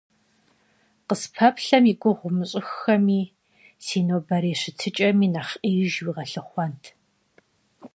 Къыспэплъэм 1.07 1.83
и 1.91 1.93
гугъу 2.01 2.27
умыщӀыххэми, 2.31 3.21
си 3.85 3.97
нобэрей 4.07 4.57
щытыкӀэми 4.61 5.27
нэхъ 5.33 5.53
Ӏеиж 5.61 5.93
уигъэлъыхъуэнт. 6.05 6.83